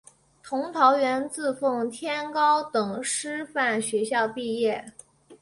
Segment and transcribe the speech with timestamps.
[0.41, 4.83] 佟兆元自奉天高等师范学校毕业。